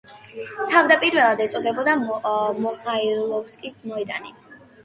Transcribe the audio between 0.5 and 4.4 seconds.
თავდაპირველად ეწოდებოდა მიხაილოვსკის მოედანი.